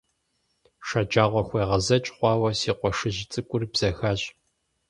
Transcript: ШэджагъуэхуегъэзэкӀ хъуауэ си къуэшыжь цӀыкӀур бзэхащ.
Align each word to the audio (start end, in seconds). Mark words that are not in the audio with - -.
ШэджагъуэхуегъэзэкӀ 0.87 2.09
хъуауэ 2.15 2.49
си 2.59 2.71
къуэшыжь 2.79 3.21
цӀыкӀур 3.31 3.63
бзэхащ. 3.71 4.21